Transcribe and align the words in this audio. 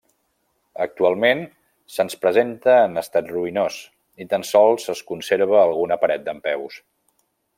Actualment 0.85 1.43
se’ns 1.97 2.15
presenta 2.23 2.77
en 2.87 3.01
estat 3.03 3.29
ruïnós, 3.35 3.77
i 4.25 4.29
tan 4.33 4.47
sols 4.55 4.91
es 4.97 5.05
conserva 5.13 5.61
alguna 5.67 6.01
paret 6.07 6.27
dempeus. 6.33 6.81